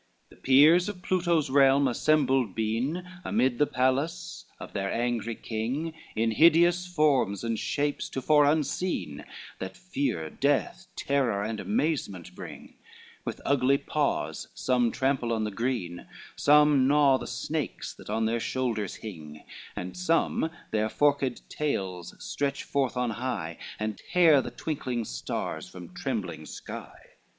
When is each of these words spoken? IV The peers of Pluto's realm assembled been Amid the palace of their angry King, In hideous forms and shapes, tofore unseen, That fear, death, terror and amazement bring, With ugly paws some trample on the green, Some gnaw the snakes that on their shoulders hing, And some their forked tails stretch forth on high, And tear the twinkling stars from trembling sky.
IV 0.01 0.29
The 0.37 0.41
peers 0.41 0.89
of 0.89 1.03
Pluto's 1.03 1.51
realm 1.51 1.87
assembled 1.87 2.55
been 2.55 3.05
Amid 3.23 3.59
the 3.59 3.67
palace 3.67 4.45
of 4.59 4.73
their 4.73 4.91
angry 4.91 5.35
King, 5.35 5.93
In 6.15 6.31
hideous 6.31 6.87
forms 6.87 7.43
and 7.43 7.59
shapes, 7.59 8.09
tofore 8.09 8.45
unseen, 8.45 9.23
That 9.59 9.77
fear, 9.77 10.31
death, 10.31 10.87
terror 10.95 11.43
and 11.43 11.59
amazement 11.59 12.33
bring, 12.33 12.77
With 13.25 13.41
ugly 13.45 13.77
paws 13.77 14.47
some 14.55 14.91
trample 14.91 15.31
on 15.31 15.43
the 15.43 15.51
green, 15.51 16.07
Some 16.35 16.87
gnaw 16.87 17.19
the 17.19 17.27
snakes 17.27 17.93
that 17.93 18.09
on 18.09 18.25
their 18.25 18.39
shoulders 18.39 18.95
hing, 18.95 19.43
And 19.75 19.95
some 19.95 20.49
their 20.71 20.89
forked 20.89 21.47
tails 21.47 22.15
stretch 22.17 22.63
forth 22.63 22.97
on 22.97 23.11
high, 23.11 23.59
And 23.77 24.01
tear 24.11 24.41
the 24.41 24.49
twinkling 24.49 25.05
stars 25.05 25.69
from 25.69 25.93
trembling 25.93 26.47
sky. 26.47 26.97